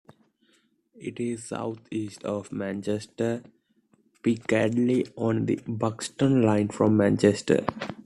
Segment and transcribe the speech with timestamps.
[0.97, 3.43] It is south east of Manchester
[4.23, 7.63] Piccadilly on the Buxton Line from Manchester.